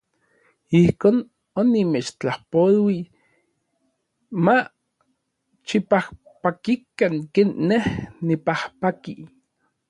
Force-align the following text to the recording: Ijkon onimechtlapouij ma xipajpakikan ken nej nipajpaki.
Ijkon 0.79 1.17
onimechtlapouij 1.59 2.99
ma 4.43 4.57
xipajpakikan 5.67 7.15
ken 7.33 7.49
nej 7.67 7.85
nipajpaki. 8.25 9.13